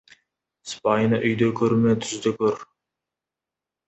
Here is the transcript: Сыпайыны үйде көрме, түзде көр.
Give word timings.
Сыпайыны 0.69 1.19
үйде 1.31 1.49
көрме, 1.59 1.93
түзде 2.05 2.33
көр. 2.39 2.57